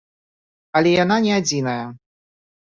[0.81, 1.85] Але яна не адзіная.